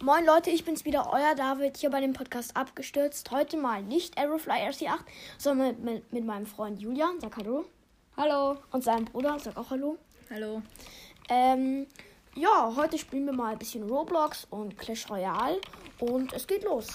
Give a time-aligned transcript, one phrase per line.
[0.00, 3.32] Moin Leute, ich bin's wieder, euer David, hier bei dem Podcast abgestürzt.
[3.32, 5.00] Heute mal nicht Aerofly RC8,
[5.38, 7.64] sondern mit, mit, mit meinem Freund Julian, sag Hallo.
[8.16, 8.58] Hallo.
[8.70, 9.98] Und seinem Bruder, sag auch Hallo.
[10.30, 10.62] Hallo.
[11.28, 11.88] Ähm,
[12.36, 15.60] ja, heute spielen wir mal ein bisschen Roblox und Clash Royale
[15.98, 16.86] und es geht los.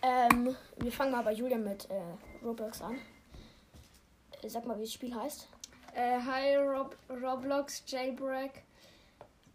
[0.00, 2.00] Ähm, wir fangen mal bei Julian mit äh,
[2.42, 2.96] Roblox an.
[4.40, 5.46] Äh, Sag mal, wie das Spiel heißt.
[5.94, 8.63] Äh, hi Rob Roblox Jailbreak.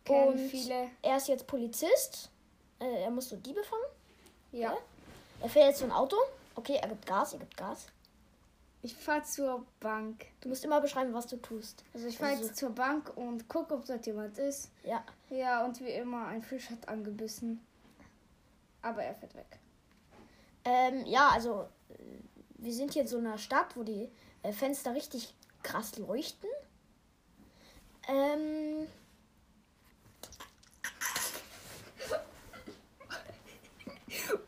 [0.06, 0.90] Kennen Und viele.
[1.02, 2.30] er ist jetzt Polizist.
[2.80, 3.84] Äh, er muss so Diebe fangen.
[4.52, 4.76] Ja.
[5.42, 6.16] Er fährt jetzt so ein Auto.
[6.56, 7.88] Okay, er gibt Gas, er gibt Gas.
[8.82, 10.26] Ich fahr zur Bank.
[10.42, 11.84] Du musst immer beschreiben, was du tust.
[11.94, 14.70] Also ich fahr Also- jetzt zur Bank und guck, ob dort jemand ist.
[14.84, 15.04] Ja.
[15.30, 17.60] Ja, und wie immer, ein Fisch hat angebissen.
[18.82, 19.60] Aber er fährt weg.
[20.64, 21.96] Ähm, ja, also äh,
[22.58, 24.10] wir sind hier in so einer Stadt, wo die
[24.44, 26.50] äh, Fenster richtig krass leuchten.
[28.08, 28.88] Ähm,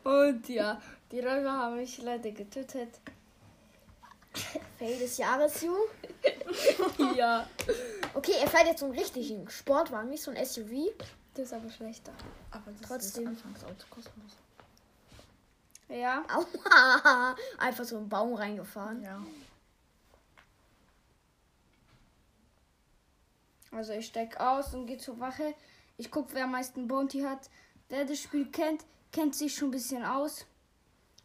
[0.04, 3.00] Und ja, die Räuber haben mich leider getötet.
[4.78, 5.74] Fail des Jahres, Ju.
[7.16, 7.46] ja.
[8.14, 10.90] Okay, er fährt jetzt so einen richtigen Sportwagen, nicht so ein SUV.
[11.34, 12.12] Das ist aber schlechter.
[12.50, 13.28] Aber das Trotzdem.
[13.28, 14.32] ist das Anfangsauto kostenlos.
[15.88, 16.24] Ja.
[16.28, 19.02] Aua, einfach so einen Baum reingefahren.
[19.02, 19.22] Ja.
[23.70, 25.54] Also ich steig aus und gehe zur Wache.
[25.96, 27.50] Ich guck, wer am meisten Bounty hat.
[27.90, 30.46] Der das Spiel kennt, kennt sich schon ein bisschen aus.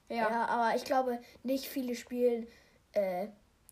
[0.10, 0.16] Ja.
[0.30, 0.46] Ja.
[0.46, 2.48] aber ich glaube, nicht viele spielen,
[2.94, 3.28] äh,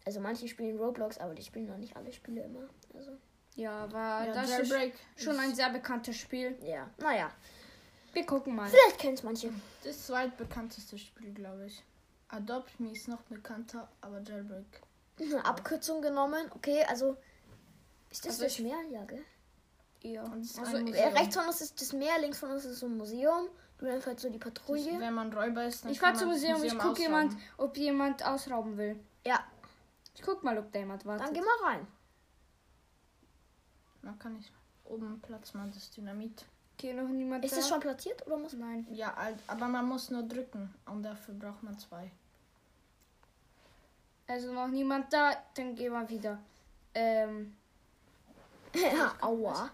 [0.06, 2.68] also manche spielen Roblox, aber die spielen noch nicht alle Spiele immer.
[2.94, 3.12] Also,
[3.56, 6.58] Ja, aber Ja, das Jailbreak ist schon ein sehr bekanntes Spiel.
[6.62, 7.32] ja, naja.
[8.14, 8.70] Wir gucken mal.
[8.70, 9.50] Vielleicht kennen es manche.
[9.84, 11.84] Das zweitbekannteste Spiel, glaube ich.
[12.30, 14.82] Adopt Me ist noch bekannter, aber Jailbreak.
[15.20, 16.50] Eine Abkürzung genommen.
[16.56, 17.16] Okay, also.
[18.10, 18.78] Ist das Also das Meer?
[18.90, 19.24] Ja, gell?
[20.02, 20.24] Ja.
[20.24, 21.18] Und es ist Also ein ich- Äh, Museum.
[21.18, 23.50] rechts von uns ist das Meer, links von uns ist so ein Museum.
[23.80, 25.00] Dann fährt so die Das- Patrouille.
[25.00, 27.02] Wenn man Räuber ist, dann Ich kann fahr zum man das Museum, ich guck ausrauben.
[27.02, 29.00] jemand, ob jemand ausrauben will.
[29.26, 29.44] Ja,
[30.16, 31.28] Ich guck mal, ob da jemand wartet.
[31.28, 31.88] dann geh mal rein.
[34.02, 34.52] Man kann nicht
[34.86, 36.46] oben Platz machen, das Dynamit.
[36.78, 37.58] Okay, noch niemand Ist da?
[37.58, 38.86] das schon platziert oder muss Nein.
[38.92, 39.16] Ja,
[39.48, 42.12] aber man muss nur drücken und dafür braucht man zwei.
[44.28, 46.40] Also noch niemand da, dann gehen wir wieder.
[46.94, 47.56] Ähm,
[48.76, 49.70] ja, aua.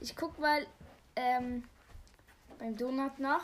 [0.00, 0.66] ich guck mal
[1.16, 1.64] ähm,
[2.62, 3.42] beim Donut nach.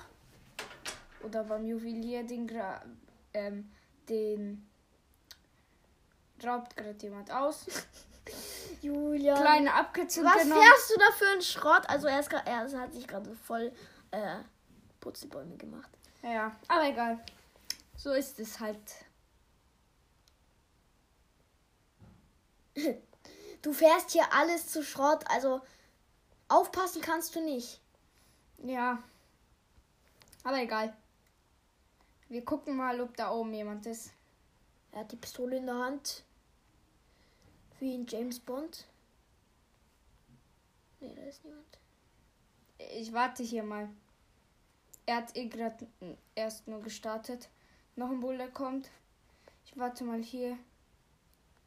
[1.25, 2.81] Oder beim Juwelier, den, gra-
[3.35, 3.69] ähm,
[4.09, 4.69] den
[6.45, 7.67] raubt gerade jemand aus.
[8.83, 9.35] Julia.
[9.35, 10.63] Kleine Abkürzung Was genommen.
[10.63, 11.83] fährst du da für einen Schrott?
[11.89, 13.73] Also er, ist, er hat sich gerade voll
[14.13, 14.37] äh,
[15.01, 15.91] Putzbäume gemacht.
[16.23, 17.19] Ja, aber egal.
[17.97, 18.79] So ist es halt.
[23.61, 25.61] Du fährst hier alles zu Schrott, also
[26.47, 27.81] aufpassen kannst du nicht.
[28.59, 29.03] Ja.
[30.45, 30.97] Aber egal.
[32.29, 34.13] Wir gucken mal, ob da oben jemand ist.
[34.93, 36.25] Er hat die Pistole in der Hand.
[37.79, 38.87] Wie in James Bond.
[41.01, 41.79] Nee, da ist niemand.
[42.79, 43.89] Ich warte hier mal.
[45.07, 45.87] Er hat eh gerade
[46.35, 47.49] erst nur gestartet.
[47.97, 48.91] Noch ein Bulle kommt.
[49.65, 50.59] Ich warte mal hier.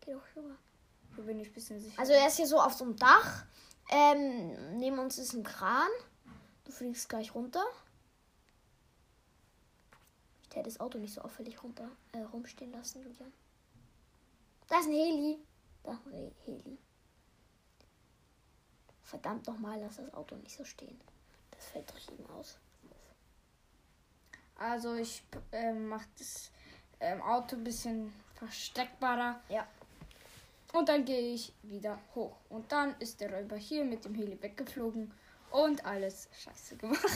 [0.01, 0.55] Geh doch rüber.
[1.15, 1.99] Hier bin ich ein bisschen sicher.
[1.99, 3.45] Also er ist hier so auf so einem Dach.
[3.89, 5.89] Ähm, neben uns ist ein Kran.
[6.71, 7.65] Du fliegst gleich runter.
[10.49, 13.33] Ich hätte das Auto nicht so auffällig runter äh, rumstehen lassen, Julian.
[14.69, 15.37] Da ist ein Heli.
[15.83, 16.77] Da ist ein Heli.
[19.03, 20.97] Verdammt nochmal, lass das Auto nicht so stehen.
[21.51, 22.57] Das fällt doch jedem aus.
[24.55, 26.51] Also ich ähm, mache das
[27.01, 29.41] ähm, Auto ein bisschen versteckbarer.
[29.49, 29.67] Ja.
[30.71, 32.37] Und dann gehe ich wieder hoch.
[32.47, 35.11] Und dann ist der Räuber hier mit dem Heli weggeflogen
[35.51, 37.03] und alles scheiße gemacht.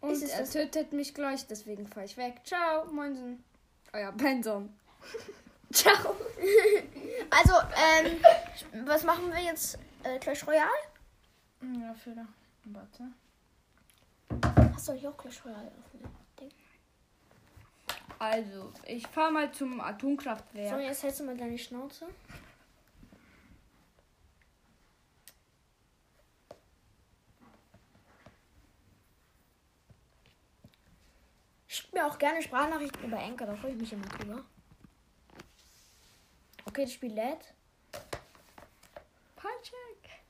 [0.00, 2.40] und er tötet mich gleich, deswegen fahre ich weg.
[2.44, 3.44] Ciao, Moinsen.
[3.92, 4.74] Euer Benson.
[5.72, 6.16] Ciao.
[7.30, 8.18] also, ähm,
[8.86, 9.78] was machen wir jetzt?
[10.02, 10.68] Äh, Clash Royale?
[11.80, 12.26] Ja, für da.
[12.64, 13.04] Warte.
[14.74, 15.70] Hast du nicht auch Clash Royale?
[18.20, 20.68] Also, ich fahre mal zum Atomkraftwerk.
[20.68, 22.06] So, jetzt hältst du mal deine Schnauze.
[31.90, 34.44] Schickt mir auch gerne Sprachnachrichten über Enker, da freue ich mich immer drüber.
[36.64, 37.52] Okay, das Spiel lädt.
[39.34, 40.22] Patrick.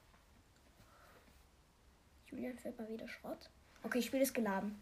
[2.30, 3.50] Julian fährt mal wieder Schrott.
[3.82, 4.80] Okay, Spiel ist geladen.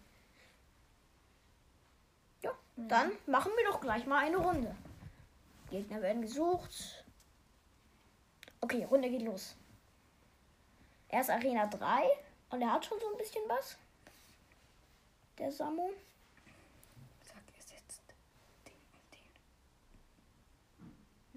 [2.43, 4.77] Ja, dann machen wir doch gleich mal eine Runde.
[5.71, 7.05] Gegner werden gesucht.
[8.61, 9.57] Okay, Runde geht los.
[11.09, 12.09] Er ist Arena 3
[12.51, 13.77] und er hat schon so ein bisschen was.
[15.39, 15.91] Der Samu.
[17.23, 18.03] Sag es jetzt.
[18.67, 19.33] Den und den.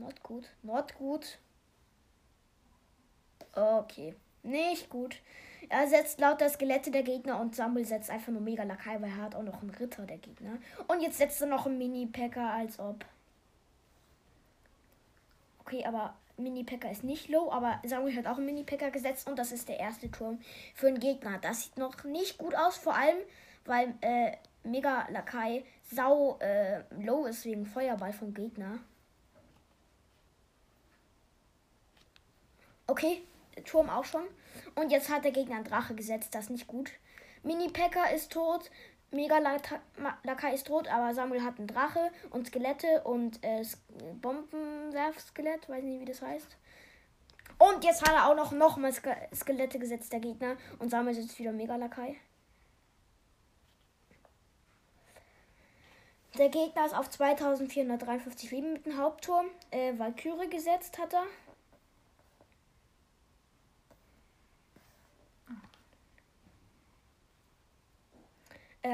[0.01, 0.49] Not gut.
[0.63, 1.37] Not gut.
[3.53, 4.15] Okay.
[4.41, 5.17] Nicht gut.
[5.69, 9.17] Er setzt lauter Skelette der Gegner und Samuel setzt einfach nur mega Lakai, weil er
[9.17, 10.57] hat auch noch einen Ritter der Gegner.
[10.87, 13.05] Und jetzt setzt er noch einen Mini-Packer, als ob.
[15.59, 19.51] Okay, aber Mini-Packer ist nicht low, aber Samuel hat auch einen Mini-Packer gesetzt und das
[19.51, 20.39] ist der erste Turm
[20.73, 21.37] für den Gegner.
[21.39, 23.17] Das sieht noch nicht gut aus, vor allem,
[23.65, 24.31] weil äh,
[24.63, 28.79] Mega Lakai sau äh, low ist wegen Feuerball vom Gegner.
[32.91, 33.21] Okay,
[33.63, 34.23] Turm auch schon.
[34.75, 36.91] Und jetzt hat der Gegner einen Drache gesetzt, das ist nicht gut.
[37.41, 38.69] Mini Packer ist tot,
[39.11, 39.37] Mega
[40.23, 43.63] Lakai ist tot, aber Samuel hat einen Drache und Skelette und äh,
[44.21, 46.57] Bombenwerfskelett, weiß nicht, wie das heißt.
[47.59, 50.57] Und jetzt hat er auch noch nochmal Ske Skelette gesetzt, der Gegner.
[50.79, 52.17] Und Samuel setzt wieder Mega Lakai.
[56.37, 59.45] Der Gegner ist auf 2453 Leben mit dem Hauptturm.
[59.69, 61.23] Äh, Valkyrie gesetzt hat er.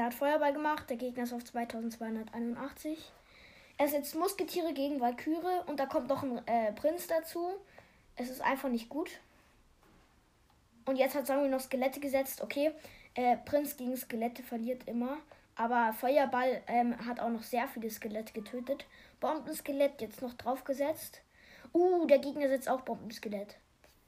[0.08, 0.88] Hat Feuerball gemacht.
[0.88, 3.12] Der Gegner ist auf 2281.
[3.76, 7.50] Er setzt Musketiere gegen Valkyrie und da kommt noch ein äh, Prinz dazu.
[8.16, 9.10] Es ist einfach nicht gut.
[10.86, 12.40] Und jetzt hat Samuel noch Skelette gesetzt.
[12.40, 12.72] Okay,
[13.14, 15.18] äh, Prinz gegen Skelette verliert immer.
[15.54, 18.86] Aber Feuerball ähm, hat auch noch sehr viele Skelette getötet.
[19.20, 21.20] Bombenskelett jetzt noch draufgesetzt.
[21.74, 23.56] Uh, der Gegner setzt auch Bombenskelett.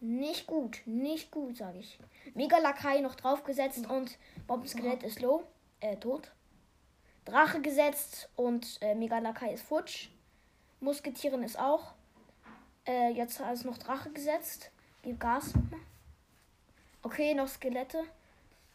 [0.01, 1.99] Nicht gut, nicht gut, sage ich.
[2.35, 4.17] Mega Lakai noch draufgesetzt und
[4.47, 5.45] Bombenskelett ist low,
[5.81, 6.33] äh, tot.
[7.25, 10.09] Drache gesetzt und äh, Mega Lakai ist futsch.
[10.81, 11.95] Musketieren ist auch.
[12.87, 14.71] Äh, jetzt ist noch Drache gesetzt.
[15.03, 15.53] Gib Gas.
[17.03, 18.05] Okay, noch Skelette.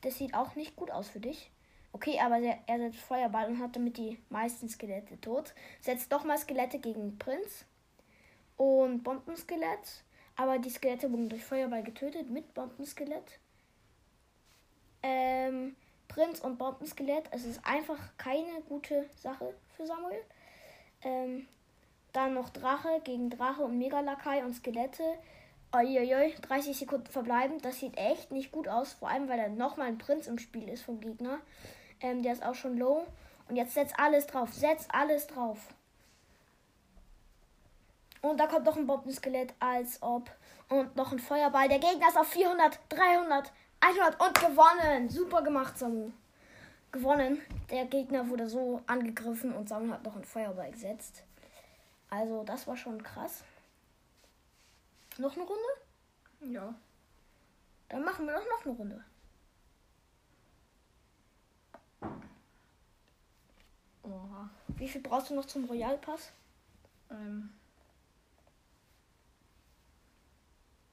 [0.01, 1.51] Das sieht auch nicht gut aus für dich.
[1.91, 5.53] Okay, aber der, er setzt Feuerball und hat damit die meisten Skelette tot.
[5.79, 7.65] Setzt doch mal Skelette gegen Prinz.
[8.57, 10.03] Und Bombenskelett.
[10.35, 13.39] Aber die Skelette wurden durch Feuerball getötet mit Bombenskelett.
[15.03, 15.75] Ähm,
[16.07, 17.25] Prinz und Bombenskelett.
[17.31, 20.21] Es ist einfach keine gute Sache für Samuel.
[21.03, 21.47] Ähm,
[22.13, 25.03] dann noch Drache gegen Drache und Megalakai und Skelette.
[25.73, 27.61] Uiuiui, 30 Sekunden verbleiben.
[27.61, 28.93] Das sieht echt nicht gut aus.
[28.93, 31.39] Vor allem, weil da nochmal ein Prinz im Spiel ist vom Gegner.
[31.99, 33.05] Ähm, der ist auch schon low.
[33.49, 34.53] Und jetzt setzt alles drauf.
[34.53, 35.59] Setzt alles drauf.
[38.21, 40.31] Und da kommt noch ein Bombenskelett, als ob.
[40.69, 41.67] Und noch ein Feuerball.
[41.67, 43.51] Der Gegner ist auf 400, 300,
[43.85, 45.09] 100 und gewonnen.
[45.09, 46.11] Super gemacht, Samu.
[46.91, 47.39] Gewonnen.
[47.69, 51.23] Der Gegner wurde so angegriffen und Samu hat noch einen Feuerball gesetzt.
[52.09, 53.43] Also, das war schon krass.
[55.17, 56.53] Noch eine Runde?
[56.55, 56.73] Ja.
[57.89, 59.03] Dann machen wir doch noch eine Runde.
[64.01, 64.49] Oha.
[64.69, 66.31] Wie viel brauchst du noch zum Royal Pass?
[67.11, 67.51] Ähm.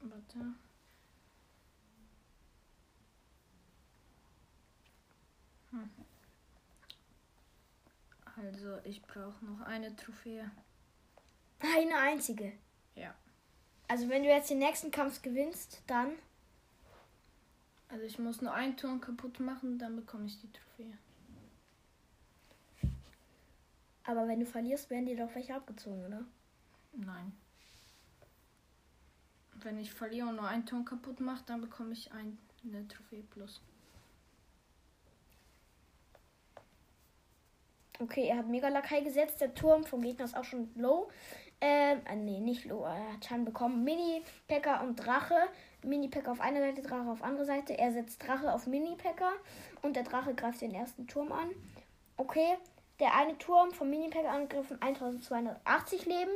[0.00, 0.54] Warte.
[5.72, 5.90] Hm.
[8.36, 10.50] Also, ich brauche noch eine Trophäe.
[11.60, 12.52] Eine einzige.
[12.94, 13.14] Ja.
[13.88, 16.12] Also, wenn du jetzt den nächsten Kampf gewinnst, dann.
[17.88, 20.96] Also, ich muss nur einen Turm kaputt machen, dann bekomme ich die Trophäe.
[24.04, 26.24] Aber wenn du verlierst, werden dir doch welche abgezogen, oder?
[26.92, 27.32] Nein.
[29.54, 33.22] Wenn ich verliere und nur einen Turm kaputt mache, dann bekomme ich ein, eine Trophäe
[33.22, 33.60] plus.
[38.02, 39.40] Okay, er hat Mega Lakai gesetzt.
[39.40, 41.08] Der Turm vom Gegner ist auch schon low.
[41.60, 42.82] Ähm, äh, nee, nicht low.
[42.82, 43.84] Er hat Schaden bekommen.
[43.84, 45.36] Mini-Packer und Drache.
[45.84, 47.78] Mini-Packer auf einer Seite, Drache auf andere Seite.
[47.78, 49.30] Er setzt Drache auf Mini-Packer.
[49.82, 51.50] Und der Drache greift den ersten Turm an.
[52.16, 52.56] Okay,
[52.98, 56.32] der eine Turm vom Mini-Packer angegriffen 1280 Leben.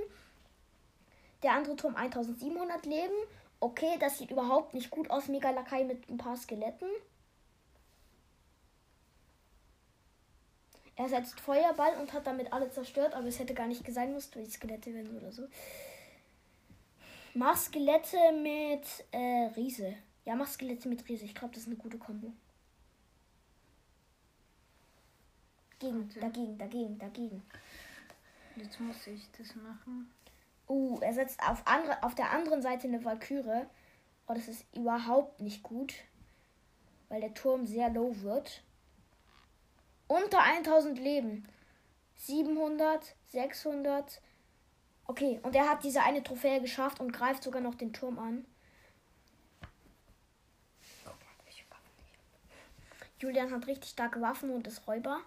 [1.43, 3.15] Der andere Turm 1700 Leben.
[3.59, 5.27] Okay, das sieht überhaupt nicht gut aus.
[5.27, 6.89] Mega Lakai mit ein paar Skeletten.
[10.97, 14.35] Er setzt Feuerball und hat damit alle zerstört, aber es hätte gar nicht sein müssen,
[14.35, 15.47] weil die Skelette werden oder so.
[17.35, 19.95] Mach Skelette mit äh, Riese.
[20.25, 21.27] Ja, mach Skelette mit Riese.
[21.27, 22.33] Ich glaube, das ist eine gute Kombo.
[25.79, 26.21] Gegen, Okay.
[26.21, 27.43] dagegen, dagegen, dagegen.
[28.57, 30.11] Jetzt muss ich das machen.
[30.67, 33.67] Uh, er setzt auf, andere, auf der anderen Seite eine Valkyrie.
[34.27, 35.95] Oh, das ist überhaupt nicht gut.
[37.11, 38.63] Weil der Turm sehr low wird.
[40.09, 41.49] Unter 1000 Leben.
[42.17, 44.21] 700, 600.
[45.07, 48.45] Okay, und er hat diese eine Trophäe geschafft und greift sogar noch den Turm an.
[53.19, 55.21] Julian hat richtig starke Waffen und ist Räuber.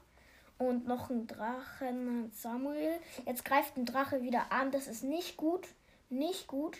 [0.57, 2.99] Und noch ein Drachen Samuel.
[3.25, 4.71] Jetzt greift ein Drache wieder an.
[4.71, 5.67] Das ist nicht gut.
[6.09, 6.77] Nicht gut.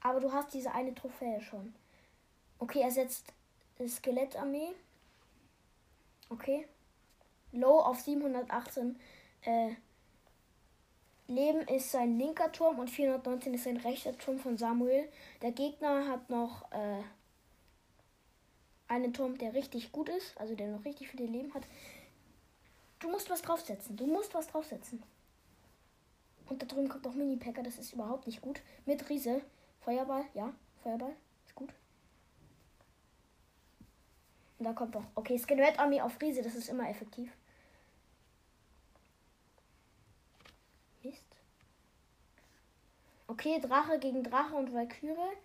[0.00, 1.74] Aber du hast diese eine Trophäe schon.
[2.58, 3.32] Okay, er setzt
[3.88, 4.72] Skelettarmee.
[6.28, 6.66] Okay.
[7.52, 8.98] Low auf 718
[9.42, 9.70] äh,
[11.28, 15.08] Leben ist sein linker Turm und 419 ist sein rechter Turm von Samuel.
[15.40, 17.02] Der Gegner hat noch äh,
[18.88, 21.64] einen Turm, der richtig gut ist, also der noch richtig viele Leben hat.
[22.98, 23.96] Du musst was draufsetzen.
[23.96, 25.02] Du musst was draufsetzen.
[26.48, 28.60] Und da drüben kommt noch Mini-Packer, das ist überhaupt nicht gut.
[28.84, 29.42] Mit Riese.
[29.80, 31.72] Feuerball, ja, Feuerball, ist gut.
[34.62, 35.04] Da kommt noch.
[35.14, 37.32] Okay, Skelett-Armee auf Riese, das ist immer effektiv.
[41.02, 41.24] Mist.
[43.26, 45.36] Okay, Drache gegen Drache und Valkyrie.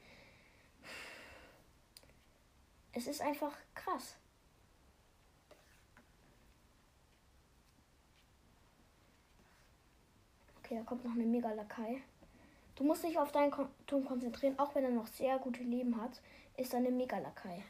[2.94, 4.16] Es ist einfach krass.
[10.60, 12.02] Okay, da kommt noch eine Mega-Lakai.
[12.76, 13.52] Du musst dich auf deinen
[13.88, 16.22] Turm konzentrieren, auch wenn er noch sehr gute Leben hat,
[16.58, 17.64] ist eine Mega-Lakai.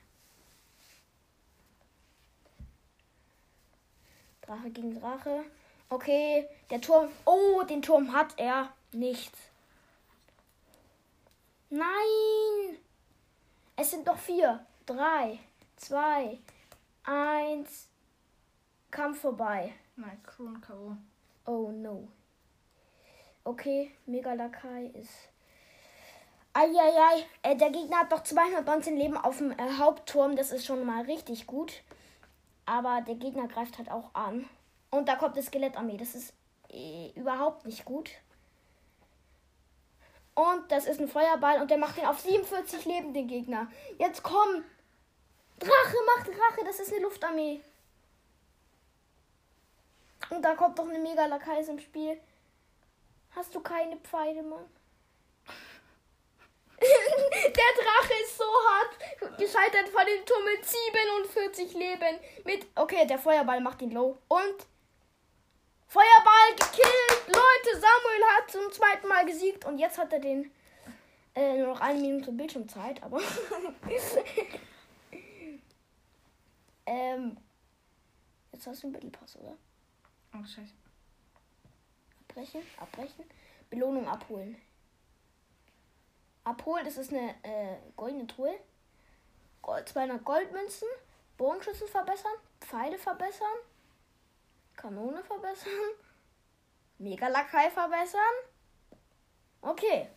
[4.47, 5.43] Drache gegen Drache.
[5.89, 7.09] Okay, der Turm.
[7.25, 9.33] Oh, den Turm hat er nicht.
[11.69, 12.77] Nein!
[13.75, 14.65] Es sind doch vier.
[14.85, 15.39] Drei,
[15.75, 16.39] zwei,
[17.03, 17.87] eins.
[18.89, 19.73] Kampf vorbei.
[19.97, 20.95] Nein, Kron K.O.
[21.45, 22.07] Oh no.
[23.43, 25.29] Okay, Mega Lakai ist.
[26.53, 30.35] Eieiei, äh, der Gegner hat doch 219 Leben auf dem äh, Hauptturm.
[30.35, 31.83] Das ist schon mal richtig gut.
[32.67, 34.47] Aber der Gegner greift halt auch an.
[34.91, 35.97] Und da kommt die Skelettarmee.
[35.97, 36.33] Das ist
[36.69, 38.11] äh, überhaupt nicht gut.
[40.35, 43.71] Und das ist ein Feuerball und der macht den auf 47 Leben, den Gegner.
[43.97, 44.63] Jetzt komm!
[45.57, 47.59] Drache macht Drache, das ist eine Luftarmee.
[50.29, 52.19] Und da kommt doch eine mega Lakais im Spiel.
[53.35, 54.65] Hast du keine Pfeile, Mann?
[56.79, 62.19] Der Drache ist so hart gescheitert vor dem Turm mit 47 Leben.
[62.45, 62.67] Mit.
[62.75, 64.17] Okay, der Feuerball macht ihn low.
[64.27, 64.67] Und.
[65.87, 67.27] Feuerball gekillt!
[67.27, 69.65] Leute, Samuel hat zum zweiten Mal gesiegt.
[69.65, 70.51] Und jetzt hat er den.
[71.33, 73.21] Äh, nur noch eine Minute Bildschirmzeit, aber.
[76.85, 77.37] ähm.
[78.51, 79.55] Jetzt hast du einen Mittelpass, oder?
[80.33, 80.73] Oh, scheiße.
[82.21, 83.25] Abbrechen, abbrechen.
[83.69, 84.57] Belohnung abholen.
[86.47, 88.57] Abholen, das ist eine äh, goldene Truhe.
[89.61, 90.87] Gold, 200 Goldmünzen.
[91.37, 92.31] Bogenschützen verbessern.
[92.61, 93.57] Pfeile verbessern.
[94.77, 95.73] Kanone verbessern.
[96.99, 98.21] Mega-Lakai verbessern.
[99.61, 100.07] Okay.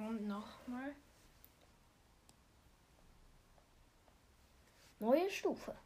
[0.00, 0.92] Und nochmal.
[4.98, 5.76] Neue Stufe.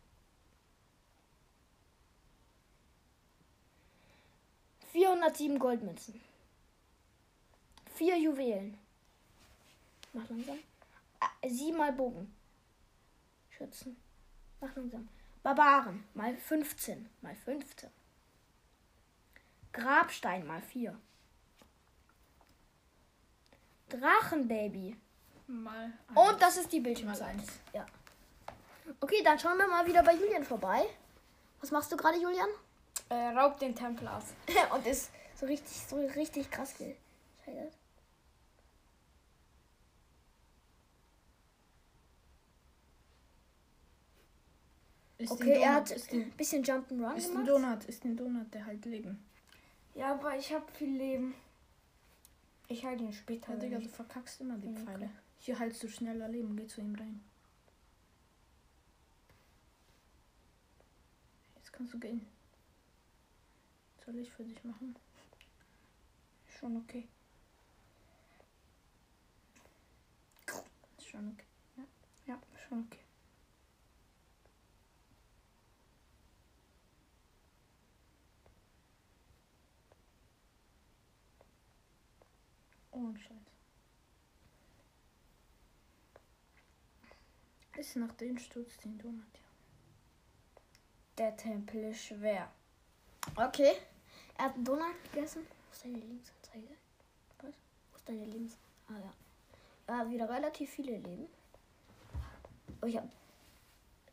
[4.86, 6.22] Vierhundertsieben Goldmünzen.
[7.94, 8.78] Vier Juwelen.
[10.12, 10.58] Mach langsam.
[11.20, 12.34] Ah, Siebenmal Bogen.
[13.50, 13.96] Schützen.
[14.60, 15.08] Mach langsam.
[15.42, 16.04] Barbaren.
[16.14, 17.08] Mal 15.
[17.22, 17.90] Mal 15.
[19.72, 20.98] Grabstein mal 4.
[23.88, 24.96] Drachenbaby.
[25.46, 25.92] Mal.
[26.14, 27.28] Und das ist die Bildschirmzeit.
[27.34, 27.48] eins.
[27.72, 27.86] Ja.
[29.00, 30.86] Okay, dann schauen wir mal wieder bei Julian vorbei.
[31.60, 32.48] Was machst du gerade, Julian?
[33.08, 34.24] Äh, raubt den Tempel aus.
[34.74, 37.74] Und ist so richtig, so richtig krass gescheitert.
[45.20, 47.48] Ist Okay, er hat ein bisschen Jump'n'Run ist ein gemacht.
[47.48, 47.84] Donut.
[47.84, 49.22] Ist ein Donut, der halt Leben.
[49.94, 51.34] Ja, aber ich habe viel Leben.
[52.68, 53.52] Ich halte ihn später.
[53.52, 55.10] Ja, Digga, du verkackst immer die Ja, Pfeile.
[55.40, 56.56] Hier heilst du schneller Leben.
[56.56, 57.20] Geh zu ihm rein.
[61.56, 62.26] Jetzt kannst du gehen.
[64.02, 64.96] Soll ich für dich machen?
[66.58, 67.06] Schon okay.
[70.96, 71.44] Ist schon okay.
[72.26, 72.99] Ja, schon okay.
[83.02, 83.36] Oh, Scheiß.
[87.78, 89.24] Ist nach dem Sturz den Donut.
[91.16, 92.52] Der Tempel ist schwer.
[93.36, 93.72] Okay.
[94.36, 95.46] Er hat einen Donut gegessen.
[95.46, 96.76] Wo ist deine Lebensanzeige?
[97.38, 97.54] Was?
[97.90, 98.58] Wo ist deine Lebens...
[98.88, 99.12] Ah ja.
[99.86, 101.26] Er hat wieder relativ viele Leben.
[102.82, 103.08] Oh, ich habe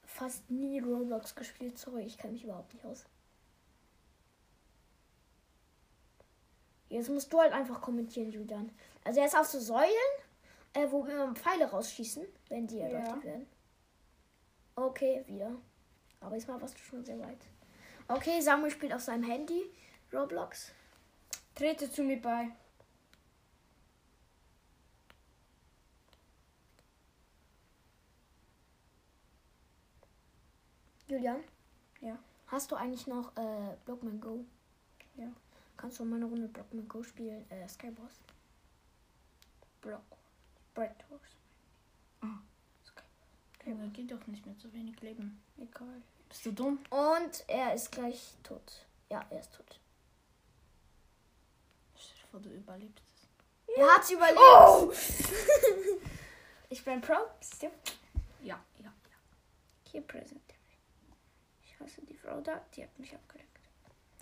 [0.06, 1.78] fast nie Roblox gespielt.
[1.78, 3.06] Sorry, ich kenne mich überhaupt nicht aus.
[6.90, 8.72] Jetzt musst du halt einfach kommentieren, Julian.
[9.04, 9.90] Also er ist auf so Säulen.
[10.74, 13.24] Äh, wo wir Pfeile rausschießen, wenn die erleuchtet Ja.
[13.24, 13.48] werden.
[14.76, 15.56] Okay, wieder.
[16.20, 17.40] Aber diesmal warst du schon sehr weit.
[18.08, 19.72] Okay, Samuel spielt auf seinem Handy
[20.14, 20.72] Roblox.
[21.56, 22.50] Trete zu mir bei.
[31.08, 31.44] Julian?
[32.02, 32.18] Ja.
[32.48, 34.46] Hast du eigentlich noch äh, Blockman Go?
[35.16, 35.28] Ja.
[35.78, 37.50] Kannst du mal eine Runde Blockman Go spielen?
[37.52, 38.20] Äh, Skybros.
[39.82, 40.02] Block.
[40.74, 41.38] Bread Toast.
[43.68, 45.42] Junge, geht doch nicht mit so wenig Leben.
[45.58, 46.02] Egal.
[46.30, 46.80] Bist du dumm?
[46.90, 48.86] Und er ist gleich tot.
[49.10, 49.80] Ja, er ist tot.
[51.98, 53.76] Stell dir vor, du überlebst es.
[53.76, 54.40] Er hat's überlebt.
[54.40, 54.94] Oh!
[56.70, 57.16] ich bin Pro.
[57.40, 57.68] Bist du?
[58.42, 58.94] Ja, ja.
[59.92, 61.70] Hier präsentiere ich.
[61.70, 63.47] Ich hasse die Frau da, die hat mich abgelenkt.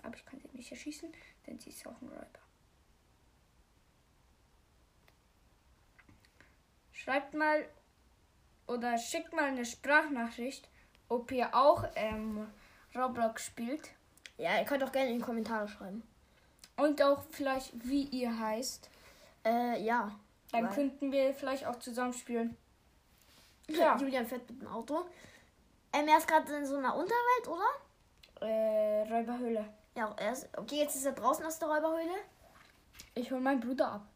[0.06, 1.12] Aber ich kann sie nicht erschießen,
[1.46, 2.26] denn sie ist auch ein Räuber.
[6.92, 7.66] Schreibt mal
[8.68, 10.68] oder schickt mal eine Sprachnachricht,
[11.08, 12.46] ob ihr auch ähm,
[12.94, 13.90] Roblox spielt.
[14.38, 16.04] Ja, ihr könnt auch gerne in die Kommentare schreiben.
[16.76, 18.88] Und auch vielleicht, wie ihr heißt.
[19.44, 20.14] Äh, ja.
[20.52, 22.56] Dann könnten wir vielleicht auch zusammen spielen.
[23.68, 23.96] Ja.
[23.96, 25.06] Julian fährt mit dem Auto.
[25.92, 28.46] Ähm, er ist gerade in so einer Unterwelt, oder?
[28.46, 29.64] Äh, Räuberhöhle.
[29.96, 30.48] Ja, er ist.
[30.56, 32.18] Okay, jetzt ist er draußen aus der Räuberhöhle.
[33.14, 34.06] Ich hole meinen Bruder ab.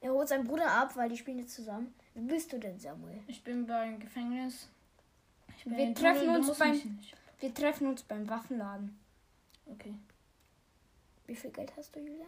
[0.00, 1.94] Er holt seinen Bruder ab, weil die spielen jetzt zusammen.
[2.14, 3.22] Wie bist du denn, Samuel?
[3.28, 4.68] Ich bin beim Gefängnis.
[5.56, 6.98] Ich bin Wir treffen Tunnel, uns beim-.
[7.38, 8.98] Wir treffen uns beim Waffenladen.
[9.66, 9.94] Okay.
[11.26, 12.26] Wie viel Geld hast du, Julian?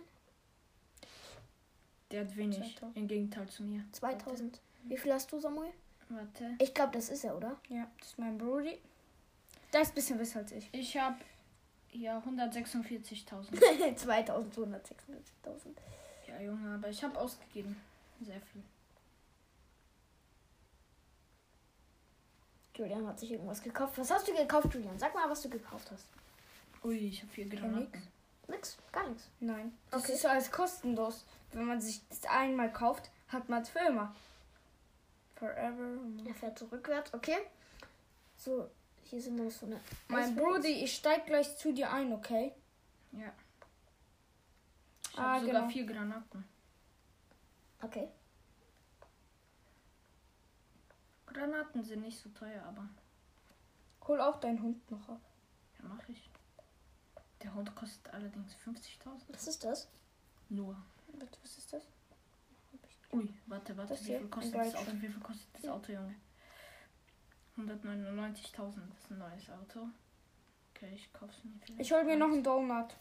[2.11, 2.59] Der hat wenig.
[2.59, 2.97] 2000.
[2.97, 3.85] Im Gegenteil zu mir.
[3.91, 4.61] 2000.
[4.85, 5.73] Wie viel hast du, Samuel?
[6.09, 6.55] Warte.
[6.59, 7.59] Ich glaube, das ist er, oder?
[7.69, 8.79] Ja, das ist mein Brudi.
[9.73, 10.69] Der ist ein bisschen besser als ich.
[10.73, 11.17] Ich habe
[11.93, 13.51] ja 146.000.
[13.97, 15.77] 2246.000.
[16.29, 17.77] ja, Junge, aber ich habe ausgegeben.
[18.21, 18.63] Sehr viel.
[22.75, 23.99] Julian hat sich irgendwas gekauft.
[23.99, 24.99] Was hast du gekauft, Julian?
[24.99, 26.07] Sag mal, was du gekauft hast.
[26.85, 27.61] Ui, ich habe nix.
[27.61, 28.03] Granaten.
[28.49, 29.29] Nix, gar nichts.
[29.41, 29.77] Nein.
[29.91, 30.13] Das Okay.
[30.15, 31.25] ist alles kostenlos.
[31.53, 34.15] Wenn man sich das einmal kauft, hat man es für immer.
[35.37, 35.97] Forever.
[36.27, 37.39] Er fährt so rückwärts, okay.
[38.37, 38.69] So,
[39.13, 39.79] hier sind noch so eine.
[40.09, 40.35] Mein.
[40.35, 42.53] Brudi, ich steig gleich zu dir ein, okay?
[43.13, 43.31] Ja.
[45.13, 45.73] Ich Ah, habe sogar genau.
[45.73, 46.45] vier Granaten.
[47.83, 48.09] Okay.
[51.27, 52.89] Granaten sind nicht so teuer, aber
[54.09, 55.21] Hol auch deinen Hund noch ab.
[55.79, 56.31] ja, mache ich.
[57.43, 59.21] Der Hund kostet allerdings 50.000.
[59.29, 59.89] Was ist das?
[60.49, 60.77] Nur.
[61.43, 61.83] Was ist das?
[63.13, 63.91] Ui, warte, warte.
[63.93, 64.75] Das wie viel kostet das.
[64.75, 64.93] Auto?
[64.95, 66.15] Wie viel kostet das Auto, Junge?
[67.59, 68.81] 199.000.
[68.89, 69.89] Das ist ein neues Auto.
[70.75, 71.81] Okay, ich kauf's mir vielleicht.
[71.81, 72.95] Ich hol mir noch einen Donut.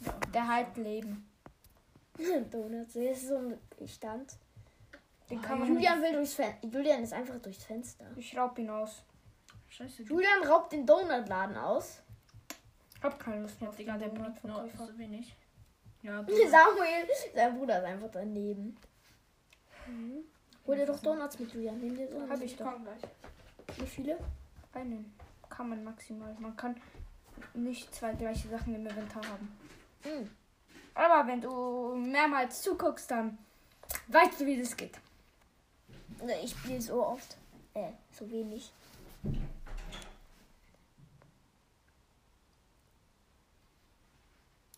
[0.00, 1.28] Ja, Der halt Leben.
[2.50, 2.94] Donuts.
[2.94, 4.36] Das ist so ein Stand.
[5.30, 5.68] Den Oh, kann man.
[5.68, 6.66] Julian will durchs Fenster.
[6.68, 8.06] Julian ist einfach durchs Fenster.
[8.16, 9.02] Ich raub ihn aus.
[9.68, 10.02] Scheiße.
[10.04, 12.02] Julian raubt den Donutladen aus.
[13.02, 14.86] Hab keine Lust mehr auf Digga, den der nur Donutverkäufer.
[14.86, 15.34] so wenig.
[16.02, 16.32] Ja, du.
[16.48, 18.76] Samuel, sein Bruder ist einfach daneben.
[19.86, 20.24] Mhm.
[20.66, 21.78] Hol dir doch Donuts mit, Julian.
[21.80, 22.30] Nimm dir Donuts.
[22.30, 23.00] Hab ich doch gleich.
[23.78, 24.18] Wie viele?
[24.72, 25.14] Einen.
[25.48, 26.34] Kann man maximal.
[26.38, 26.80] Man kann
[27.54, 29.48] nicht zwei gleiche Sachen im Inventar haben.
[30.04, 30.30] Mhm.
[30.94, 33.38] Aber wenn du mehrmals zuguckst, dann
[34.08, 34.98] weißt du, wie das geht.
[36.42, 37.36] Ich spiele so oft.
[37.74, 38.72] Äh, so wenig.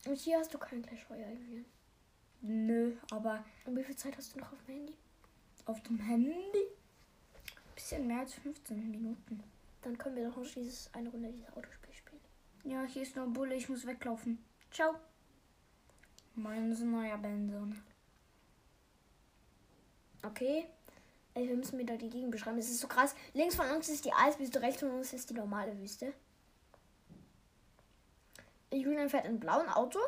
[0.06, 1.64] Und hier hast du kein Clash Royale.
[2.40, 4.94] Nö, aber Und wie viel Zeit hast du noch auf dem Handy?
[5.66, 6.67] auf dem Handy
[7.88, 9.42] bisschen mehr als 15 Minuten.
[9.80, 12.20] Dann können wir doch noch dieses eine Runde dieses Autospiel spielen.
[12.64, 14.44] Ja, hier ist nur Bulle, ich muss weglaufen.
[14.70, 14.94] Ciao.
[16.34, 17.80] Mein neuer Benson.
[20.22, 20.66] Okay.
[21.32, 22.58] Ey, wir müssen wieder die Gegend beschreiben.
[22.58, 23.14] Es ist so krass.
[23.32, 26.12] Links von uns ist die Eiswüste, rechts von uns ist die normale Wüste.
[28.70, 29.98] Julian fährt in einem blauen Auto.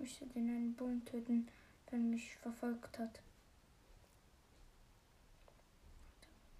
[0.00, 1.48] Möchte den einen Bullen töten,
[1.90, 3.20] der mich verfolgt hat.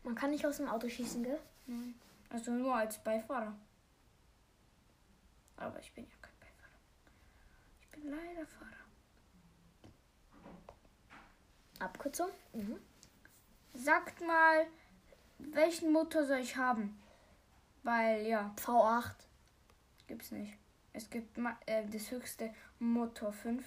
[0.03, 1.41] Man kann nicht aus dem Auto schießen, gell?
[1.67, 1.95] Nein.
[2.29, 3.57] Also nur als Beifahrer.
[5.57, 6.79] Aber ich bin ja kein Beifahrer.
[7.81, 8.71] Ich bin leider Fahrer.
[11.81, 12.31] Abkürzung.
[12.53, 12.79] Mhm.
[13.75, 14.67] Sagt mal,
[15.39, 17.01] welchen Motor soll ich haben?
[17.83, 19.15] Weil ja, V8.
[20.07, 20.60] gibt's nicht.
[20.93, 23.65] Es gibt ma- äh, das höchste Motor 5,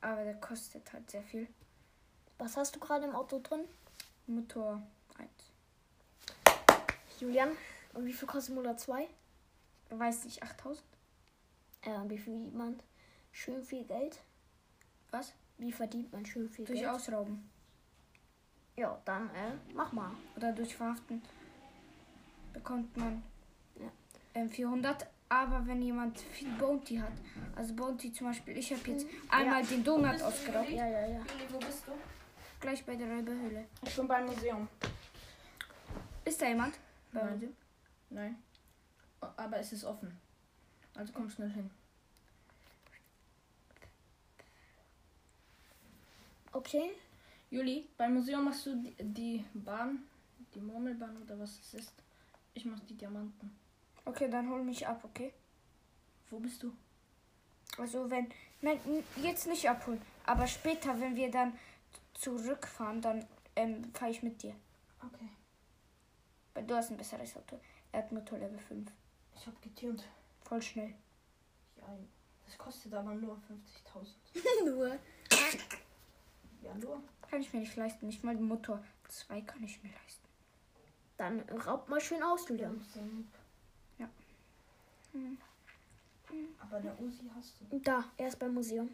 [0.00, 1.48] aber der kostet halt sehr viel.
[2.38, 3.64] Was hast du gerade im Auto drin?
[4.26, 4.82] Motor
[5.18, 5.28] 1.
[7.20, 7.50] Julian.
[7.94, 9.08] Und wie viel kostet Motor 2?
[9.90, 10.84] weiß nicht, 8000?
[11.82, 12.80] Äh, wie verdient man
[13.32, 14.20] schön viel Geld?
[15.10, 15.32] Was?
[15.58, 16.90] Wie verdient man schön viel Durch Geld?
[16.92, 17.50] Ausrauben.
[18.76, 20.12] Ja, dann äh, mach mal.
[20.36, 21.20] Oder durch Verhaften
[22.52, 23.22] bekommt man
[23.80, 23.90] Ja.
[24.34, 25.06] ähm, 400.
[25.32, 27.12] Aber wenn jemand viel Bounty hat,
[27.54, 30.70] also Bounty zum Beispiel, ich habe jetzt einmal den Donut ausgeraubt.
[30.70, 31.18] Ja, ja, ja.
[31.18, 31.92] Juli, wo bist du?
[32.58, 33.64] Gleich bei der Räuberhöhle.
[33.82, 34.68] Ich bin beim Museum.
[36.24, 36.74] Ist da jemand?
[37.12, 37.34] Bei Nein.
[37.34, 37.44] uns?
[38.10, 38.42] Nein.
[39.20, 40.18] Aber es ist offen.
[40.96, 41.70] Also komm schnell hin.
[46.50, 46.90] Okay.
[47.50, 50.02] Juli, beim Museum machst du die, die Bahn,
[50.52, 51.92] die Murmelbahn oder was es ist.
[52.52, 53.60] Ich mach die Diamanten.
[54.04, 55.32] Okay, dann hol mich ab, okay?
[56.30, 56.72] Wo bist du?
[57.78, 58.28] Also wenn,
[58.60, 58.80] nein,
[59.16, 61.58] jetzt nicht abholen, aber später, wenn wir dann
[62.14, 64.54] zurückfahren, dann ähm, fahre ich mit dir.
[65.04, 65.28] Okay.
[66.54, 67.60] Weil du hast ein besseres Auto.
[67.92, 68.90] Er hat Motor Level 5.
[69.34, 70.04] Ich hab getunt.
[70.44, 70.94] Voll schnell.
[71.78, 71.86] Ja,
[72.46, 73.40] das kostet aber nur
[73.94, 74.64] 50.000.
[74.66, 74.98] Nur.
[76.62, 77.02] Ja, nur.
[77.28, 78.06] Kann ich mir nicht leisten.
[78.06, 80.28] Nicht mal den Motor 2 kann ich mir leisten.
[81.16, 82.84] Dann raubt mal schön aus, Julian.
[82.94, 83.02] Ja.
[86.60, 87.78] Aber der Uzi hast du.
[87.80, 88.88] Da, er ist beim Museum.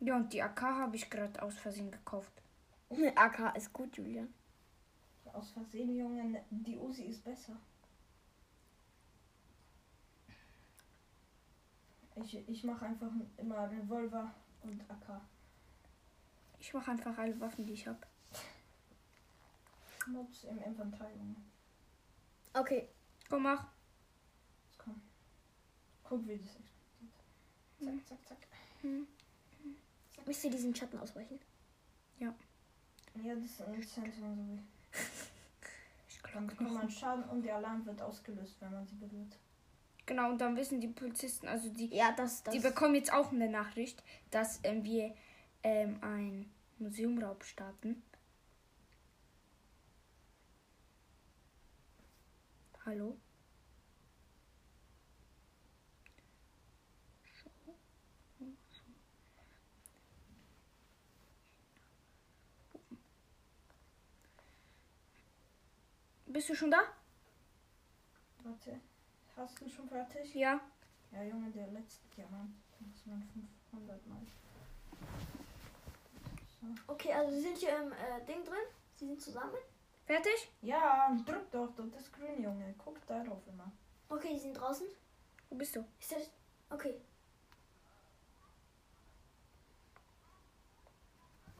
[0.00, 2.32] Ja, und die AK habe ich gerade aus Versehen gekauft.
[3.14, 4.32] AK ist gut, Julian.
[5.24, 7.56] Ja, aus Versehen, Junge, ne- die Uzi ist besser.
[12.16, 15.20] Ich, ich mache einfach immer Revolver und AK.
[16.60, 17.98] Ich mache einfach alle Waffen, die ich habe.
[20.06, 21.36] Mobs im Inventar, Junge.
[22.54, 22.88] Okay.
[23.28, 23.66] Komm, mach.
[26.08, 28.06] Guck, wie das explodiert.
[28.06, 28.38] Zack, zack, zack.
[30.26, 31.38] Müsst ihr diesen Schatten ausweichen?
[32.18, 32.34] Ja,
[33.34, 34.60] das ist ein Zentrum so wie.
[36.08, 36.90] Ich Dann bekommt man.
[36.90, 39.38] Schaden und der Alarm wird ausgelöst, wenn man sie berührt.
[40.04, 42.54] Genau, und dann wissen die Polizisten, also die, Ja, das, das.
[42.54, 45.14] die bekommen jetzt auch eine Nachricht, dass ähm, wir
[45.62, 48.02] ähm, ein Museumraub starten.
[52.84, 53.16] Hallo?
[66.36, 66.80] Bist du schon da?
[68.44, 68.78] Warte,
[69.38, 70.34] hast du schon fertig?
[70.34, 70.60] Ja.
[71.10, 72.54] Ja, Junge, der letzte Diamant.
[72.78, 73.22] Muss man
[73.70, 74.18] 500 Mal.
[76.60, 76.92] So.
[76.92, 78.66] Okay, also sie sind hier im äh, Ding drin.
[78.96, 79.56] Sie sind zusammen.
[80.04, 80.52] Fertig?
[80.60, 82.74] Ja, drück doch, doch das grün, Junge.
[82.76, 83.72] Guck darauf immer.
[84.10, 84.86] Okay, die sind draußen.
[85.48, 85.86] Wo bist du?
[85.98, 86.30] Ist das.
[86.68, 87.00] Okay.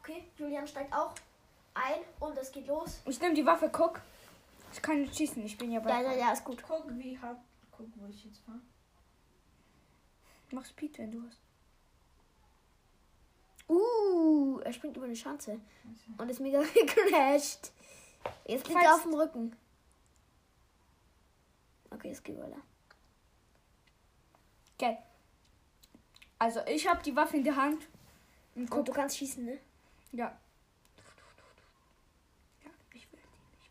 [0.00, 1.14] Okay, Julian steigt auch
[1.72, 3.00] ein und es geht los.
[3.06, 4.02] Ich nehme die Waffe, guck.
[4.76, 5.88] Ich kann nicht schießen, ich bin ja bei.
[5.88, 6.62] Ja, ja, ja, ist gut.
[6.62, 7.38] Guck, wie hart.
[7.72, 8.60] Guck, wo ich jetzt war.
[10.50, 11.40] Mach Speed, wenn du hast.
[13.70, 17.72] Uh, er springt über eine Schanze Also, und ist mega gecrashed.
[18.46, 19.56] Jetzt liegt er auf dem Rücken.
[21.90, 22.60] Okay, es geht weiter.
[24.74, 24.98] Okay.
[26.38, 27.88] Also ich habe die Waffe in der Hand.
[28.54, 28.84] Und Und guck.
[28.84, 29.58] du kannst schießen, ne?
[30.12, 30.38] Ja,
[32.96, 33.70] ich will die nicht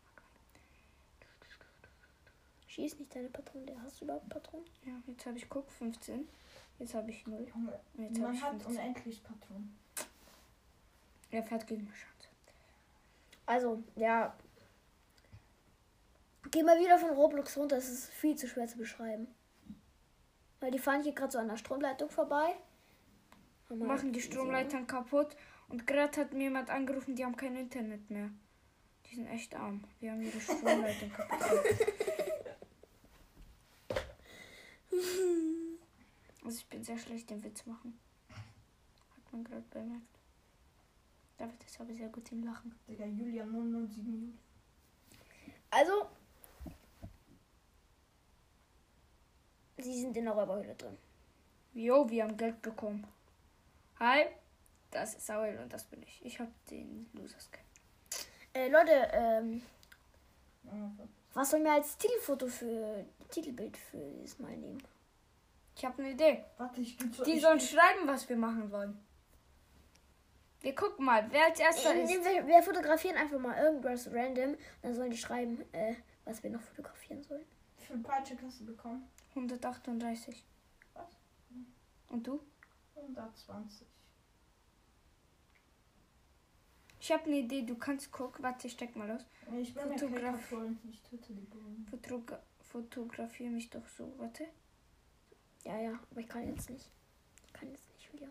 [2.76, 3.66] Schieß nicht deine Patronen.
[3.66, 4.66] Der hast du überhaupt Patronen?
[4.84, 6.28] Ja, jetzt habe ich guck 15.
[6.78, 7.48] Jetzt habe ich 0.
[7.48, 8.70] Junge, Und jetzt habe man ich hat 15.
[8.70, 9.78] unendlich Patronen.
[11.30, 12.28] Er fährt gegen Schanze.
[13.46, 14.36] Also, ja.
[16.50, 17.78] Geh mal wieder von Roblox runter.
[17.78, 19.26] Es ist viel zu schwer zu beschreiben.
[20.60, 22.56] Weil die fahren hier gerade so an der Stromleitung vorbei.
[23.70, 25.34] Haben Machen die Stromleitern kaputt.
[25.70, 28.28] Und gerade hat mir jemand angerufen, die haben kein Internet mehr.
[29.06, 29.82] Die sind echt arm.
[29.98, 31.64] Wir haben ihre Stromleitung kaputt.
[36.46, 37.98] Also ich bin sehr schlecht im Witz machen.
[38.30, 40.06] Hat man gerade bemerkt.
[41.38, 42.72] David ist aber sehr gut im Lachen.
[42.86, 44.32] Digga, Julian 007 Juli.
[45.70, 46.06] Also.
[49.78, 50.96] Sie sind in der Räuberhöhle drin.
[51.74, 53.04] Jo, wir haben Geld bekommen.
[53.98, 54.26] Hi,
[54.92, 56.24] das ist Saul und das bin ich.
[56.24, 57.60] Ich habe den Loser Skin.
[58.54, 59.62] Äh, Leute, ähm,
[61.34, 64.82] was sollen wir als Titelfoto für Titelbild für dieses Mal nehmen?
[65.76, 66.42] Ich habe eine Idee.
[66.56, 67.22] Warte, ich geh zu.
[67.22, 68.98] Die sollen schreiben, was wir machen wollen.
[70.62, 72.08] Wir gucken mal, wer als erster ist.
[72.08, 74.56] wir, wir fotografieren einfach mal irgendwas random.
[74.82, 77.44] Dann sollen die schreiben, äh, was wir noch fotografieren sollen.
[77.78, 79.06] Wie viel Peitsche hast du bekommen?
[79.34, 80.42] 138.
[80.94, 81.04] Was?
[82.08, 82.40] Und du?
[82.96, 83.86] 120.
[86.98, 88.42] Ich habe eine Idee, du kannst gucken.
[88.42, 89.22] Warte, ich steck mal aus.
[89.60, 90.50] Ich bin ja Fotograf.
[90.50, 90.78] Patron.
[90.90, 91.86] Ich töte die Bullen.
[91.90, 94.12] Fotogra fotografiere mich doch so.
[94.16, 94.46] Warte.
[95.66, 96.88] Ja, ja, aber ich kann jetzt nicht.
[97.44, 98.28] Ich kann jetzt nicht, Julia.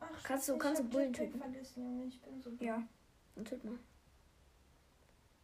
[0.00, 1.38] Ach, Kannst du- kannst du hab Bullen töten?
[1.38, 2.04] vergessen, Junge.
[2.06, 2.82] Ich bin so Ja.
[3.34, 3.78] Dann töt mal.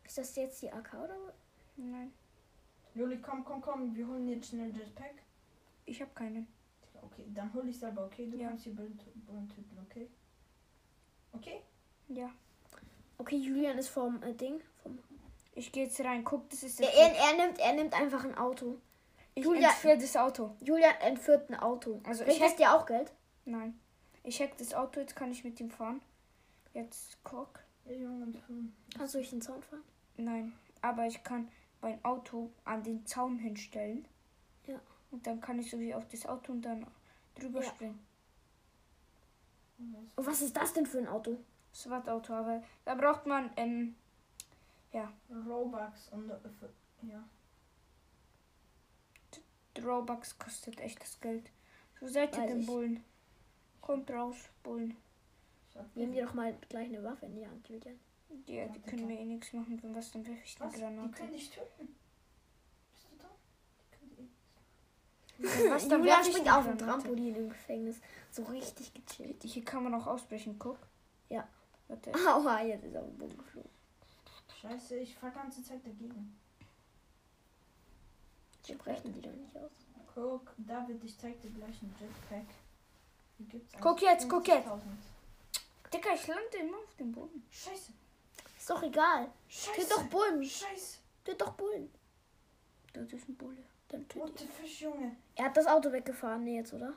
[0.05, 1.35] Ist das jetzt die AK oder?
[1.77, 2.13] Nein.
[2.95, 3.95] Juli, komm, komm, komm.
[3.95, 5.17] Wir holen jetzt schnell Jetpack.
[5.85, 6.47] Ich habe keinen.
[7.03, 8.29] Okay, dann hol ich selber, okay?
[8.31, 8.49] Du Ja.
[8.49, 10.09] kannst die Bullen, Bullen töten, okay?
[11.33, 11.61] Okay?
[12.09, 12.31] Ja.
[13.19, 14.63] Okay, Julian ist vom äh, Ding.
[14.83, 14.99] Vom
[15.57, 16.23] Ich gehe jetzt rein.
[16.23, 16.95] Guck, das ist er, der.
[16.97, 18.79] er, er, nimmt, er nimmt einfach ein Auto.
[19.35, 20.55] ich Julia- entführe das Auto.
[20.61, 22.01] Julian entführt ein Auto.
[22.05, 23.13] Also ich das hack, dir auch Geld?
[23.47, 23.79] Nein.
[24.23, 26.01] Ich hack das Auto, jetzt kann ich mit ihm fahren.
[26.75, 27.61] Jetzt guck.
[28.97, 29.83] Kannst du durch den Zaun fahren?
[30.17, 30.53] Nein.
[30.83, 31.49] Aber ich kann
[31.81, 34.07] mein Auto an den Zaun hinstellen.
[34.67, 34.79] Ja.
[35.11, 36.87] Und dann kann ich so wie auf das Auto und dann
[37.39, 37.69] drüber Ja.
[37.69, 38.05] springen.
[40.17, 41.37] Und was ist das denn für ein Auto?
[41.75, 43.95] SWAT-Auto, aber da braucht man, ähm,
[45.31, 46.31] Robux und
[47.03, 47.25] ja.
[49.85, 51.51] Robux kostet echt das Geld.
[52.01, 52.67] So seid ihr ich.
[52.67, 53.05] Bullen?
[53.81, 54.97] Kommt raus, Bullen.
[55.95, 57.99] Nehmen dir doch mal gleich eine Waffe in die Hand, Julian.
[58.29, 60.75] Die, die können mir eh nichts machen, wenn was, dann werfe ich eine Was?
[60.75, 61.13] Die Granate.
[61.13, 61.97] können dich töten.
[62.93, 63.29] Bist du da?
[63.79, 67.03] Die können Wenn was, dann Julian springt auf dem Granate.
[67.03, 68.01] Trampolin im Gefängnis.
[68.31, 69.43] So richtig gechillt.
[69.43, 70.79] Hier kann man auch ausbrechen, guck.
[71.29, 71.47] Ja.
[71.89, 72.13] Warte.
[72.29, 73.71] Aua, jetzt ist er auf den Boden geflogen.
[74.61, 76.37] Scheiße, ich fahr ganze Zeit dagegen.
[78.65, 79.71] Wir brechen die doch nicht aus.
[80.15, 82.55] Guck, David, ich zeig dir gleich einen Jetpack.
[83.37, 84.67] Hier gibt's Guck jetzt, guck jetzt.
[84.67, 84.81] 50.000.
[85.93, 87.45] Dicker, ich lande immer auf dem Boden.
[87.51, 87.93] Scheiße,
[88.57, 89.31] Ist doch egal.
[89.49, 89.81] scheiße.
[89.81, 90.43] Töt doch Bullen.
[90.45, 90.99] Scheiße.
[91.25, 91.91] Töt doch Bullen.
[92.93, 93.63] Das ist ein Bulle.
[93.89, 94.37] Dann töt What ihn.
[94.39, 95.15] the fish, Junge.
[95.37, 96.95] Er hat das Auto weggefahren, nee, jetzt, oder?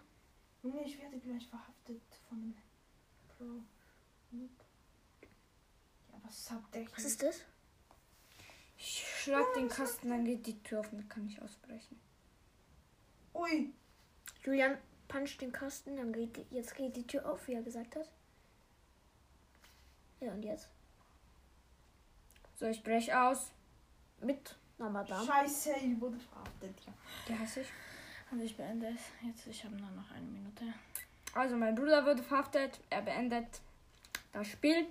[0.63, 2.55] Junge, ich werde gleich verhaftet von einem
[3.37, 3.63] Pro.
[6.29, 7.41] Was habt ihr Was ist das?
[8.77, 11.99] Ich schlag den Kasten, dann geht die Tür auf und dann kann ich ausbrechen.
[13.33, 13.73] Ui.
[14.43, 17.95] Julian puncht den Kasten, dann geht die, jetzt geht die Tür auf, wie er gesagt
[17.95, 18.07] hat.
[20.21, 20.69] Ja, und jetzt?
[22.55, 23.51] So, ich brech aus.
[24.21, 25.25] Mit Madame.
[25.25, 26.75] Scheiße, ich wurde verhaftet.
[26.85, 26.93] Ja.
[27.27, 27.67] Der hasse ich.
[28.31, 29.01] Und ich beende es.
[29.25, 30.65] Jetzt, ich habe nur noch eine Minute.
[31.33, 32.79] Also, mein Bruder wurde verhaftet.
[32.89, 33.61] Er beendet
[34.31, 34.87] das Spiel.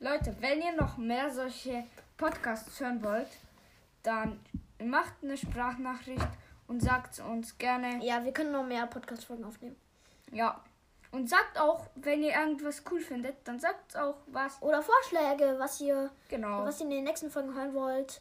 [0.00, 1.84] Leute, wenn ihr noch mehr solche
[2.16, 3.28] Podcasts hören wollt,
[4.02, 4.40] dann
[4.82, 6.26] macht eine Sprachnachricht
[6.66, 8.04] und sagt uns gerne.
[8.04, 9.76] Ja, wir können noch mehr Podcast-Folgen aufnehmen.
[10.32, 10.60] Ja.
[11.12, 14.60] Und sagt auch, wenn ihr irgendwas cool findet, dann sagt auch was.
[14.60, 16.64] Oder Vorschläge, was ihr, Genau.
[16.64, 18.20] was ihr in den nächsten Folgen hören wollt.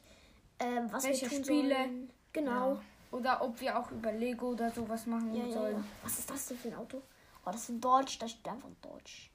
[0.60, 1.76] Ähm, was Welche wir tun Spiele?
[1.76, 2.10] sollen.
[2.34, 2.80] Genau.
[3.12, 5.78] Oder ob wir auch über Lego oder sowas machen Ja, ja, sollen.
[5.78, 5.84] ja.
[6.04, 7.02] Was ist das denn für ein Auto?
[7.46, 9.30] Oh, das ist ein Deutsch, da steht einfach Deutsch.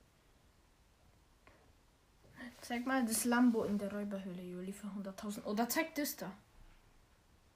[2.60, 5.44] Zeig mal das Lambo in der Räuberhöhle, Juli, für 100.000.
[5.44, 6.30] Oder zeig das da.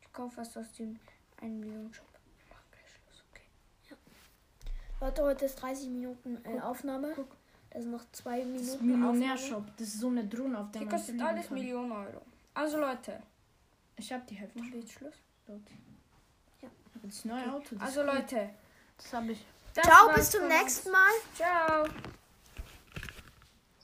[0.01, 0.99] Ich kaufe was aus dem
[1.41, 2.07] 1 Million Shop.
[2.51, 3.97] Mach gleich Schluss, okay.
[5.01, 7.13] Leute, heute ist 30 Minuten äh, Aufnahme.
[7.15, 7.37] guck.
[7.71, 8.59] Da sind noch zwei Minuten.
[8.59, 9.13] Das ist Aufnahme.
[9.13, 9.77] Millionärshop.
[9.79, 11.55] Das ist so eine Drohne, auf der man kostet alles kann.
[11.59, 12.21] Millionen Euro.
[12.55, 13.23] Also Leute,
[13.97, 14.59] Ich hab die Hälfte.
[14.59, 15.15] machen wir jetzt Schluss.
[16.61, 16.69] Ja.
[17.03, 17.75] Das neue Auto.
[17.77, 18.03] Das Also.
[18.03, 18.51] Leute,
[18.99, 19.45] Das habe ich.
[19.75, 20.91] das Ciao, bis zum nächsten.
[20.91, 21.13] Mal.
[21.35, 21.85] Ciao.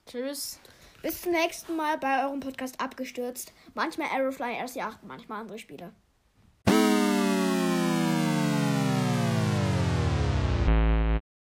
[0.07, 0.61] Tschüss.
[1.01, 3.53] Bis zum nächsten Mal bei eurem Podcast abgestürzt.
[3.75, 5.93] Manchmal Aerofly RC8, manchmal andere Spiele.